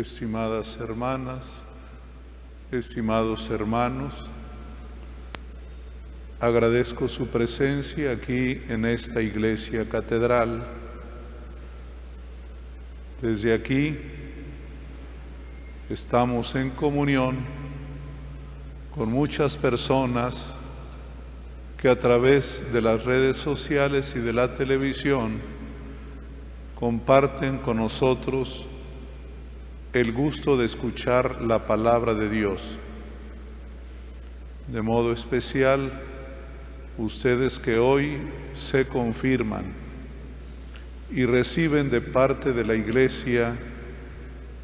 estimadas 0.00 0.78
hermanas, 0.80 1.62
estimados 2.70 3.50
hermanos, 3.50 4.30
agradezco 6.40 7.08
su 7.08 7.26
presencia 7.28 8.12
aquí 8.12 8.62
en 8.68 8.84
esta 8.84 9.20
iglesia 9.20 9.88
catedral. 9.88 10.66
Desde 13.20 13.52
aquí 13.52 13.98
estamos 15.90 16.54
en 16.54 16.70
comunión 16.70 17.38
con 18.94 19.10
muchas 19.10 19.56
personas 19.56 20.54
que 21.76 21.88
a 21.88 21.98
través 21.98 22.72
de 22.72 22.80
las 22.80 23.04
redes 23.04 23.36
sociales 23.36 24.14
y 24.16 24.20
de 24.20 24.32
la 24.32 24.54
televisión 24.54 25.40
comparten 26.74 27.58
con 27.58 27.78
nosotros 27.78 28.66
el 29.92 30.12
gusto 30.12 30.56
de 30.56 30.66
escuchar 30.66 31.40
la 31.40 31.66
palabra 31.66 32.14
de 32.14 32.28
Dios. 32.28 32.76
De 34.66 34.82
modo 34.82 35.12
especial, 35.12 35.90
ustedes 36.98 37.58
que 37.58 37.78
hoy 37.78 38.18
se 38.52 38.86
confirman 38.86 39.64
y 41.10 41.24
reciben 41.24 41.88
de 41.88 42.02
parte 42.02 42.52
de 42.52 42.64
la 42.64 42.74
Iglesia 42.74 43.56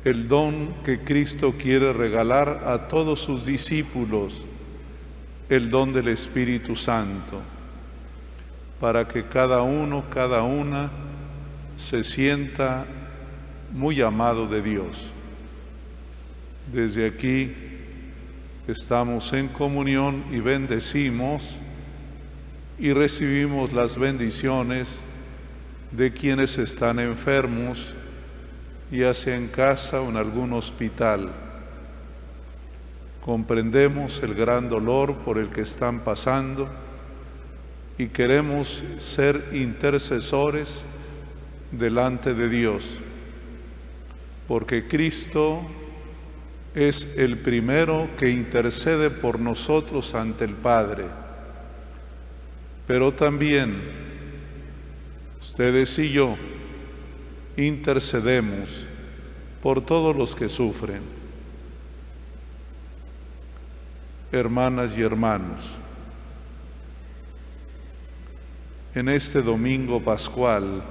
el 0.05 0.29
don 0.29 0.75
que 0.85 1.01
Cristo 1.01 1.55
quiere 1.59 1.95
regalar 1.95 2.65
a 2.67 2.89
todos 2.89 3.21
sus 3.21 3.47
discípulos, 3.47 4.43
el 5.49 5.71
don 5.71 5.95
del 5.95 6.09
Espíritu 6.09 6.77
Santo, 6.77 7.41
para 8.79 9.09
que 9.09 9.25
cada 9.25 9.63
uno, 9.63 10.05
cada 10.11 10.43
una 10.43 10.91
se 11.79 12.05
sienta 12.05 12.85
muy 13.73 14.03
amado 14.03 14.47
de 14.47 14.61
Dios. 14.61 15.14
Desde 16.73 17.07
aquí 17.07 17.53
estamos 18.67 19.33
en 19.35 19.49
comunión 19.49 20.25
y 20.33 20.41
bendecimos 20.41 21.59
y 22.79 22.93
recibimos 22.93 23.73
las 23.73 23.99
bendiciones 23.99 25.03
de 25.91 26.13
quienes 26.13 26.57
están 26.59 26.99
enfermos, 26.99 27.93
ya 28.91 29.13
sea 29.13 29.37
en 29.37 29.49
casa 29.49 30.01
o 30.01 30.09
en 30.09 30.17
algún 30.17 30.55
hospital. 30.55 31.31
Comprendemos 33.23 34.23
el 34.23 34.35
gran 34.35 34.69
dolor 34.69 35.17
por 35.19 35.39
el 35.39 35.51
que 35.51 35.61
están 35.61 36.01
pasando 36.01 36.69
y 37.99 38.07
queremos 38.07 38.83
ser 38.99 39.51
intercesores 39.53 40.85
delante 41.71 42.35
de 42.35 42.49
Dios, 42.49 42.99
porque 44.49 44.89
Cristo 44.89 45.63
es 46.75 47.15
el 47.17 47.39
primero 47.39 48.09
que 48.19 48.31
intercede 48.31 49.09
por 49.09 49.39
nosotros 49.39 50.15
ante 50.15 50.45
el 50.45 50.55
Padre. 50.55 51.05
Pero 52.87 53.13
también 53.15 53.81
ustedes 55.41 55.99
y 55.99 56.11
yo 56.11 56.37
intercedemos 57.57 58.87
por 59.63 59.81
todos 59.85 60.17
los 60.17 60.35
que 60.35 60.49
sufren. 60.49 61.03
Hermanas 64.33 64.99
y 64.99 65.03
hermanos, 65.03 65.71
en 68.97 69.09
este 69.09 69.41
domingo 69.43 70.03
pascual, 70.03 70.83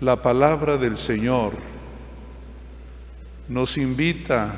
la 0.00 0.22
palabra 0.22 0.76
del 0.76 0.96
Señor 0.96 1.71
nos 3.52 3.76
invita 3.76 4.54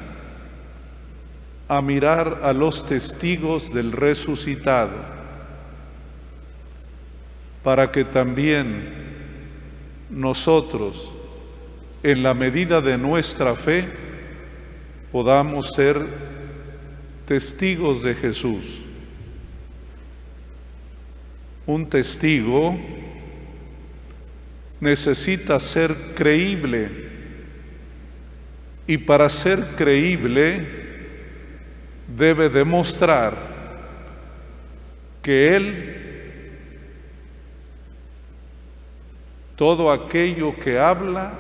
a 1.66 1.82
mirar 1.82 2.42
a 2.44 2.52
los 2.52 2.86
testigos 2.86 3.74
del 3.74 3.90
resucitado, 3.90 4.92
para 7.64 7.90
que 7.90 8.04
también 8.04 8.92
nosotros, 10.10 11.10
en 12.04 12.22
la 12.22 12.34
medida 12.34 12.80
de 12.80 12.96
nuestra 12.96 13.56
fe, 13.56 13.88
podamos 15.10 15.74
ser 15.74 16.06
testigos 17.26 18.00
de 18.02 18.14
Jesús. 18.14 18.78
Un 21.66 21.88
testigo 21.88 22.78
necesita 24.78 25.58
ser 25.58 25.96
creíble 26.14 27.03
y 28.86 28.98
para 28.98 29.28
ser 29.28 29.64
creíble 29.76 30.66
debe 32.16 32.48
demostrar 32.48 33.34
que 35.22 35.56
Él 35.56 35.94
todo 39.56 39.90
aquello 39.90 40.54
que 40.58 40.78
habla 40.78 41.32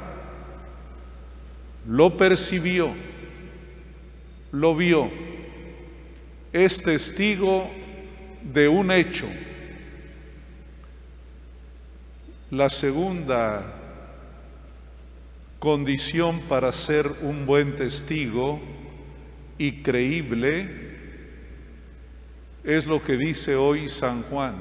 lo 1.86 2.16
percibió, 2.16 2.90
lo 4.52 4.74
vio, 4.74 5.10
es 6.52 6.82
testigo 6.82 7.70
de 8.42 8.68
un 8.68 8.90
hecho. 8.90 9.26
La 12.50 12.70
segunda 12.70 13.83
condición 15.64 16.40
para 16.40 16.70
ser 16.72 17.10
un 17.22 17.46
buen 17.46 17.74
testigo 17.74 18.60
y 19.56 19.80
creíble 19.80 20.68
es 22.62 22.84
lo 22.84 23.02
que 23.02 23.16
dice 23.16 23.56
hoy 23.56 23.88
San 23.88 24.24
Juan, 24.24 24.56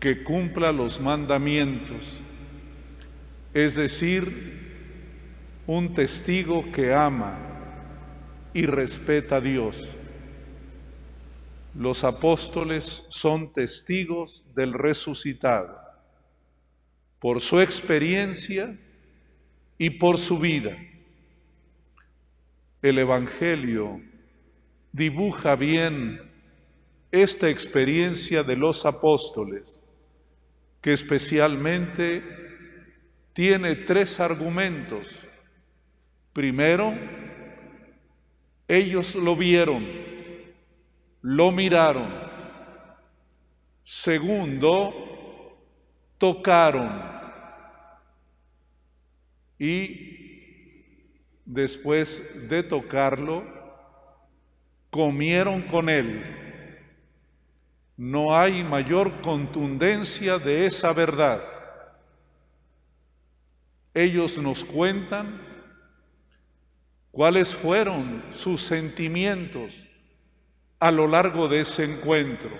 que 0.00 0.24
cumpla 0.24 0.72
los 0.72 1.00
mandamientos, 1.00 2.18
es 3.54 3.76
decir, 3.76 4.72
un 5.68 5.94
testigo 5.94 6.72
que 6.72 6.92
ama 6.92 7.38
y 8.52 8.66
respeta 8.66 9.36
a 9.36 9.40
Dios. 9.40 9.80
Los 11.72 12.02
apóstoles 12.02 13.04
son 13.10 13.52
testigos 13.52 14.42
del 14.56 14.72
resucitado. 14.72 15.80
Por 17.20 17.40
su 17.40 17.60
experiencia, 17.60 18.76
y 19.78 19.90
por 19.90 20.18
su 20.18 20.38
vida. 20.38 20.76
El 22.80 22.98
Evangelio 22.98 24.00
dibuja 24.92 25.56
bien 25.56 26.20
esta 27.10 27.48
experiencia 27.48 28.42
de 28.42 28.56
los 28.56 28.86
apóstoles, 28.86 29.84
que 30.80 30.92
especialmente 30.92 32.22
tiene 33.32 33.76
tres 33.76 34.18
argumentos. 34.20 35.18
Primero, 36.32 36.94
ellos 38.66 39.14
lo 39.14 39.36
vieron, 39.36 39.86
lo 41.20 41.52
miraron. 41.52 42.10
Segundo, 43.84 45.58
tocaron 46.18 47.11
y 49.64 50.82
después 51.44 52.20
de 52.48 52.64
tocarlo, 52.64 53.44
comieron 54.90 55.62
con 55.62 55.88
él. 55.88 56.24
No 57.96 58.36
hay 58.36 58.64
mayor 58.64 59.20
contundencia 59.20 60.40
de 60.40 60.66
esa 60.66 60.92
verdad. 60.92 61.40
Ellos 63.94 64.36
nos 64.36 64.64
cuentan 64.64 65.40
cuáles 67.12 67.54
fueron 67.54 68.24
sus 68.30 68.62
sentimientos 68.62 69.86
a 70.80 70.90
lo 70.90 71.06
largo 71.06 71.46
de 71.46 71.60
ese 71.60 71.84
encuentro. 71.84 72.50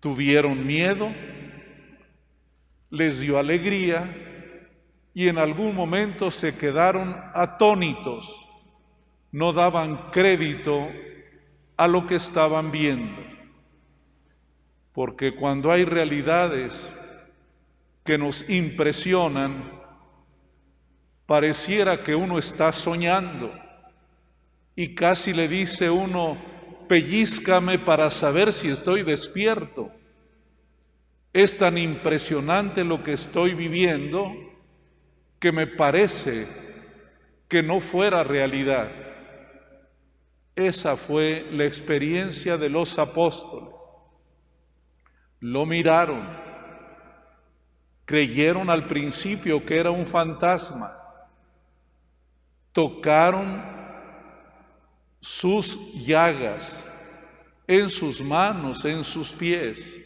Tuvieron 0.00 0.66
miedo, 0.66 1.14
les 2.90 3.20
dio 3.20 3.38
alegría, 3.38 4.30
y 5.14 5.28
en 5.28 5.38
algún 5.38 5.74
momento 5.74 6.30
se 6.30 6.54
quedaron 6.56 7.14
atónitos, 7.34 8.48
no 9.30 9.52
daban 9.52 10.10
crédito 10.10 10.88
a 11.76 11.86
lo 11.88 12.06
que 12.06 12.14
estaban 12.14 12.70
viendo. 12.70 13.20
Porque 14.92 15.34
cuando 15.34 15.70
hay 15.70 15.84
realidades 15.84 16.92
que 18.04 18.18
nos 18.18 18.48
impresionan, 18.48 19.80
pareciera 21.26 22.02
que 22.02 22.14
uno 22.14 22.38
está 22.38 22.72
soñando 22.72 23.52
y 24.74 24.94
casi 24.94 25.32
le 25.32 25.48
dice 25.48 25.90
uno, 25.90 26.36
pellizcame 26.88 27.78
para 27.78 28.10
saber 28.10 28.52
si 28.52 28.68
estoy 28.68 29.02
despierto. 29.02 29.90
Es 31.32 31.56
tan 31.56 31.78
impresionante 31.78 32.84
lo 32.84 33.02
que 33.02 33.12
estoy 33.12 33.54
viviendo 33.54 34.51
que 35.42 35.50
me 35.50 35.66
parece 35.66 36.46
que 37.48 37.64
no 37.64 37.80
fuera 37.80 38.22
realidad. 38.22 38.88
Esa 40.54 40.96
fue 40.96 41.48
la 41.50 41.64
experiencia 41.64 42.56
de 42.56 42.68
los 42.68 42.96
apóstoles. 42.96 43.74
Lo 45.40 45.66
miraron, 45.66 46.28
creyeron 48.04 48.70
al 48.70 48.86
principio 48.86 49.66
que 49.66 49.80
era 49.80 49.90
un 49.90 50.06
fantasma, 50.06 50.96
tocaron 52.70 53.64
sus 55.18 56.06
llagas 56.06 56.88
en 57.66 57.90
sus 57.90 58.22
manos, 58.22 58.84
en 58.84 59.02
sus 59.02 59.32
pies, 59.32 59.96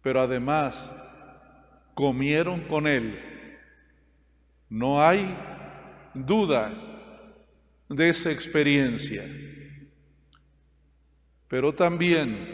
pero 0.00 0.22
además 0.22 0.94
comieron 1.92 2.62
con 2.62 2.86
él. 2.86 3.31
No 4.72 5.06
hay 5.06 5.36
duda 6.14 6.72
de 7.90 8.08
esa 8.08 8.30
experiencia. 8.30 9.22
Pero 11.46 11.74
también 11.74 12.48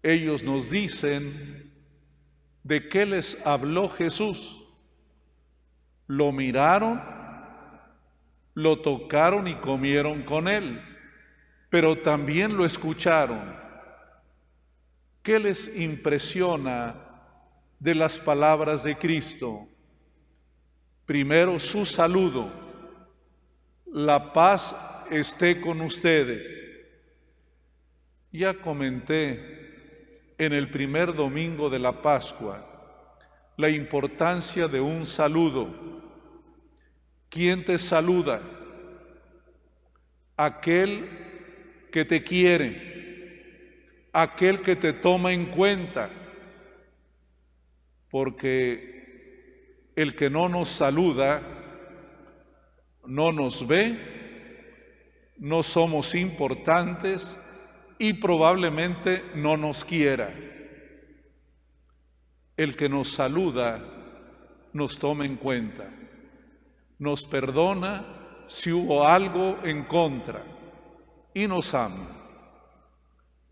ellos 0.00 0.44
nos 0.44 0.70
dicen 0.70 1.72
de 2.62 2.88
qué 2.88 3.04
les 3.04 3.44
habló 3.44 3.88
Jesús. 3.88 4.64
Lo 6.06 6.30
miraron, 6.30 7.02
lo 8.54 8.78
tocaron 8.78 9.48
y 9.48 9.56
comieron 9.56 10.22
con 10.22 10.46
él, 10.46 10.80
pero 11.68 11.98
también 11.98 12.56
lo 12.56 12.64
escucharon. 12.64 13.56
¿Qué 15.24 15.40
les 15.40 15.66
impresiona 15.76 16.94
de 17.80 17.96
las 17.96 18.20
palabras 18.20 18.84
de 18.84 18.96
Cristo? 18.96 19.66
Primero 21.12 21.58
su 21.58 21.84
saludo, 21.84 22.50
la 23.84 24.32
paz 24.32 24.74
esté 25.10 25.60
con 25.60 25.82
ustedes. 25.82 26.64
Ya 28.32 28.54
comenté 28.54 30.32
en 30.38 30.54
el 30.54 30.70
primer 30.70 31.14
domingo 31.14 31.68
de 31.68 31.78
la 31.80 32.00
Pascua 32.00 32.66
la 33.58 33.68
importancia 33.68 34.68
de 34.68 34.80
un 34.80 35.04
saludo. 35.04 35.68
¿Quién 37.28 37.62
te 37.62 37.76
saluda? 37.76 38.40
Aquel 40.34 41.10
que 41.92 42.06
te 42.06 42.24
quiere, 42.24 44.08
aquel 44.14 44.62
que 44.62 44.76
te 44.76 44.94
toma 44.94 45.34
en 45.34 45.44
cuenta, 45.44 46.08
porque 48.08 48.91
el 49.96 50.16
que 50.16 50.30
no 50.30 50.48
nos 50.48 50.68
saluda 50.68 51.42
no 53.06 53.32
nos 53.32 53.66
ve, 53.66 55.32
no 55.38 55.62
somos 55.62 56.14
importantes 56.14 57.38
y 57.98 58.14
probablemente 58.14 59.24
no 59.34 59.56
nos 59.56 59.84
quiera. 59.84 60.32
El 62.56 62.76
que 62.76 62.88
nos 62.88 63.08
saluda 63.08 63.82
nos 64.72 64.98
toma 64.98 65.24
en 65.26 65.36
cuenta, 65.36 65.90
nos 66.98 67.24
perdona 67.24 68.44
si 68.46 68.72
hubo 68.72 69.06
algo 69.06 69.58
en 69.64 69.84
contra 69.84 70.44
y 71.34 71.46
nos 71.46 71.74
ama. 71.74 72.08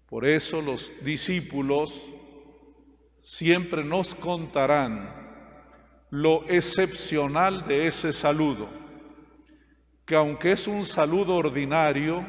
Por 0.09 0.27
eso 0.27 0.61
los 0.61 0.93
discípulos 1.05 2.11
siempre 3.23 3.85
nos 3.85 4.15
contarán 4.15 5.30
lo 6.11 6.45
excepcional 6.49 7.67
de 7.67 7.87
ese 7.87 8.13
saludo, 8.13 8.69
que 10.05 10.17
aunque 10.17 10.53
es 10.53 10.67
un 10.67 10.85
saludo 10.85 11.37
ordinario, 11.37 12.27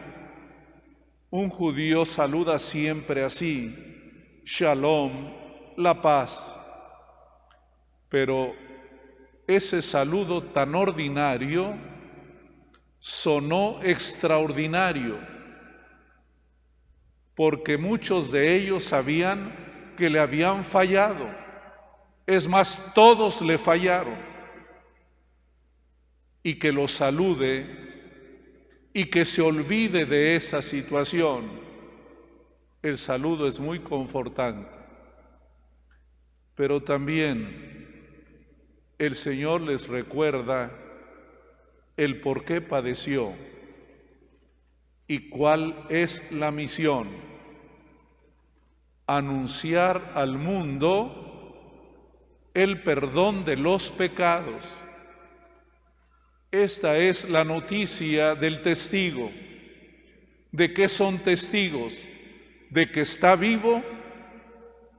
un 1.31 1.49
judío 1.49 2.05
saluda 2.05 2.59
siempre 2.59 3.23
así, 3.23 4.43
shalom, 4.45 5.31
la 5.77 5.99
paz, 5.99 6.55
pero 8.07 8.53
ese 9.47 9.81
saludo 9.81 10.43
tan 10.43 10.75
ordinario 10.75 11.73
sonó 12.99 13.79
extraordinario, 13.81 15.17
porque 17.33 17.79
muchos 17.79 18.31
de 18.31 18.55
ellos 18.55 18.83
sabían 18.83 19.93
que 19.97 20.09
le 20.09 20.19
habían 20.19 20.63
fallado. 20.63 21.41
Es 22.25 22.47
más, 22.47 22.93
todos 22.93 23.41
le 23.41 23.57
fallaron. 23.57 24.17
Y 26.43 26.55
que 26.55 26.71
lo 26.71 26.87
salude 26.87 27.91
y 28.93 29.05
que 29.05 29.25
se 29.25 29.41
olvide 29.41 30.05
de 30.05 30.35
esa 30.35 30.61
situación. 30.61 31.49
El 32.81 32.97
saludo 32.97 33.47
es 33.47 33.59
muy 33.59 33.79
confortante. 33.79 34.69
Pero 36.55 36.81
también 36.81 37.71
el 38.97 39.15
Señor 39.15 39.61
les 39.61 39.87
recuerda 39.87 40.71
el 41.97 42.21
por 42.21 42.43
qué 42.45 42.61
padeció 42.61 43.33
y 45.07 45.29
cuál 45.29 45.85
es 45.89 46.31
la 46.31 46.51
misión 46.51 47.07
anunciar 49.07 50.13
al 50.15 50.37
mundo 50.37 51.30
el 52.53 52.83
perdón 52.83 53.45
de 53.45 53.57
los 53.57 53.89
pecados. 53.91 54.65
Esta 56.51 56.97
es 56.97 57.29
la 57.29 57.43
noticia 57.43 58.35
del 58.35 58.61
testigo. 58.61 59.31
¿De 60.51 60.73
qué 60.73 60.89
son 60.89 61.19
testigos? 61.19 62.05
De 62.69 62.91
que 62.91 63.01
está 63.01 63.35
vivo 63.35 63.81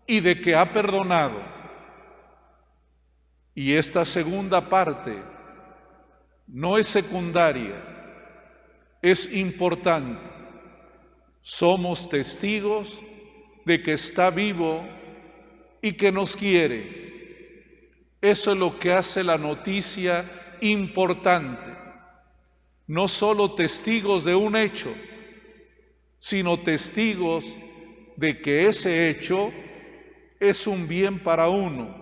y 0.06 0.20
de 0.20 0.40
que 0.40 0.54
ha 0.54 0.72
perdonado. 0.72 1.43
Y 3.54 3.75
esta 3.75 4.04
segunda 4.06 4.66
parte 4.69 5.22
no 6.46 6.78
es 6.78 6.87
secundaria, 6.87 7.75
es 9.02 9.30
importante. 9.32 10.30
Somos 11.42 12.09
testigos 12.09 13.02
de 13.64 13.82
que 13.82 13.92
está 13.92 14.30
vivo 14.30 14.87
y 15.82 15.92
que 15.92 16.11
nos 16.11 16.37
quiere. 16.37 17.01
Eso 18.23 18.52
es 18.52 18.59
lo 18.59 18.79
que 18.79 18.93
hace 18.93 19.25
la 19.25 19.37
noticia 19.37 20.57
importante. 20.61 21.73
No 22.87 23.09
solo 23.09 23.50
testigos 23.50 24.23
de 24.23 24.37
un 24.37 24.55
hecho, 24.55 24.95
sino 26.21 26.61
testigos 26.61 27.59
de 28.17 28.41
que 28.41 28.69
ese 28.69 29.11
hecho 29.11 29.52
es 30.38 30.69
un 30.69 30.87
bien 30.87 31.19
para 31.19 31.49
uno. 31.49 31.97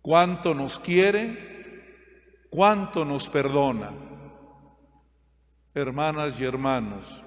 Cuánto 0.00 0.54
nos 0.54 0.78
quiere, 0.78 2.46
cuánto 2.48 3.04
nos 3.04 3.28
perdona. 3.28 3.92
Hermanas 5.74 6.38
y 6.38 6.44
hermanos, 6.44 7.20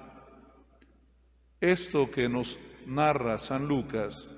esto 1.60 2.10
que 2.10 2.30
nos 2.30 2.58
narra 2.86 3.38
San 3.38 3.68
Lucas, 3.68 4.34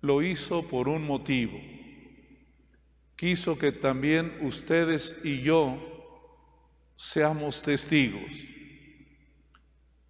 lo 0.00 0.22
hizo 0.22 0.66
por 0.66 0.88
un 0.88 1.02
motivo. 1.04 1.77
Quiso 3.18 3.58
que 3.58 3.72
también 3.72 4.32
ustedes 4.40 5.14
y 5.22 5.42
yo 5.42 5.76
seamos 6.94 7.60
testigos, 7.60 8.32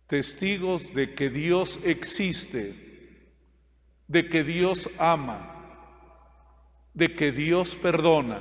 testigos 0.06 0.94
de 0.94 1.14
que 1.14 1.30
Dios 1.30 1.80
existe, 1.82 2.74
de 4.06 4.28
que 4.28 4.44
Dios 4.44 4.88
ama, 4.98 6.12
de 6.94 7.16
que 7.16 7.32
Dios 7.32 7.74
perdona. 7.74 8.40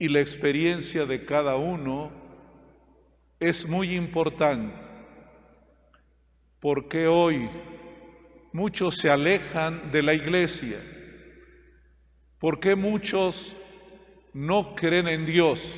Y 0.00 0.08
la 0.08 0.20
experiencia 0.20 1.06
de 1.06 1.24
cada 1.24 1.56
uno 1.56 2.10
es 3.38 3.68
muy 3.68 3.94
importante 3.94 4.84
¿Por 6.64 6.88
qué 6.88 7.06
hoy 7.06 7.50
muchos 8.50 8.96
se 8.96 9.10
alejan 9.10 9.92
de 9.92 10.02
la 10.02 10.14
iglesia? 10.14 10.78
¿Por 12.44 12.60
qué 12.60 12.74
muchos 12.76 13.56
no 14.34 14.74
creen 14.74 15.08
en 15.08 15.24
Dios? 15.24 15.74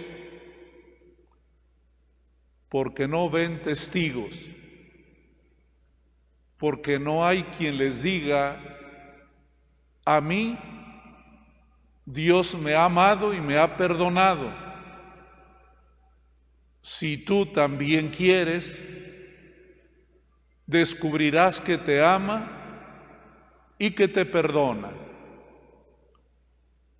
Porque 2.68 3.06
no 3.06 3.30
ven 3.30 3.62
testigos, 3.62 4.34
porque 6.58 6.98
no 6.98 7.24
hay 7.24 7.44
quien 7.56 7.78
les 7.78 8.02
diga, 8.02 8.60
a 10.04 10.20
mí 10.20 10.58
Dios 12.04 12.58
me 12.58 12.74
ha 12.74 12.86
amado 12.86 13.32
y 13.32 13.40
me 13.40 13.56
ha 13.56 13.76
perdonado. 13.76 14.52
Si 16.82 17.16
tú 17.16 17.46
también 17.46 18.08
quieres, 18.08 18.84
descubrirás 20.66 21.60
que 21.60 21.78
te 21.78 22.02
ama 22.02 22.50
y 23.78 23.92
que 23.92 24.08
te 24.08 24.26
perdona. 24.26 25.05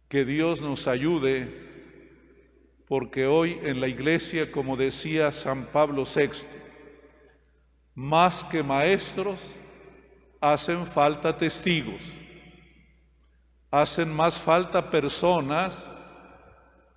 Que 0.09 0.25
Dios 0.25 0.61
nos 0.61 0.87
ayude, 0.87 1.49
porque 2.87 3.27
hoy 3.27 3.59
en 3.63 3.81
la 3.81 3.89
iglesia, 3.89 4.53
como 4.53 4.77
decía 4.77 5.33
San 5.33 5.67
Pablo 5.67 6.05
VI, 6.05 6.47
más 7.95 8.45
que 8.45 8.63
maestros, 8.63 9.41
hacen 10.41 10.87
falta 10.87 11.37
testigos, 11.37 12.13
hacen 13.71 14.15
más 14.15 14.39
falta 14.39 14.91
personas 14.91 15.91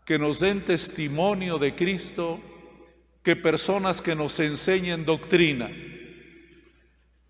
que 0.05 0.19
nos 0.19 0.39
den 0.39 0.65
testimonio 0.65 1.57
de 1.57 1.75
Cristo 1.75 2.39
que 3.23 3.35
personas 3.35 4.01
que 4.01 4.15
nos 4.15 4.39
enseñen 4.39 5.05
doctrina. 5.05 5.69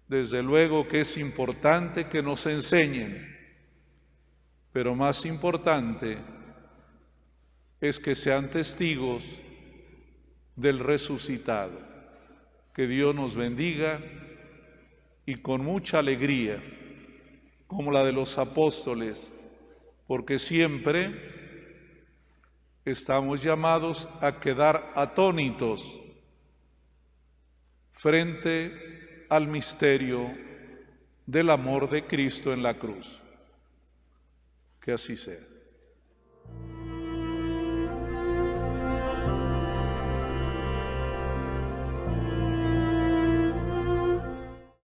Desde 0.08 0.42
luego 0.42 0.88
que 0.88 1.02
es 1.02 1.18
importante 1.18 2.08
que 2.08 2.24
nos 2.24 2.46
enseñen, 2.46 3.29
pero 4.80 4.96
más 4.96 5.26
importante 5.26 6.18
es 7.82 8.00
que 8.00 8.16
sean 8.16 8.50
testigos 8.50 9.42
del 10.56 10.80
resucitado. 10.80 11.78
Que 12.74 12.88
Dios 12.88 13.14
nos 13.14 13.36
bendiga 13.36 14.00
y 15.26 15.36
con 15.36 15.66
mucha 15.66 16.00
alegría, 16.00 16.64
como 17.68 17.92
la 17.92 18.06
de 18.06 18.14
los 18.14 18.38
apóstoles, 18.38 19.34
porque 20.08 20.40
siempre 20.40 21.12
estamos 22.86 23.44
llamados 23.44 24.08
a 24.22 24.40
quedar 24.40 24.94
atónitos 24.96 26.00
frente 27.92 29.26
al 29.30 29.46
misterio 29.46 30.34
del 31.26 31.50
amor 31.50 31.90
de 31.90 32.06
Cristo 32.08 32.54
en 32.54 32.64
la 32.64 32.76
cruz. 32.76 33.22
Que 34.90 34.94
así 34.94 35.16
sea. 35.16 35.49